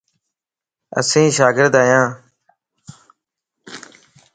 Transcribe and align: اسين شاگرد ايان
اسين 0.99 1.27
شاگرد 1.37 1.75
ايان 1.81 2.07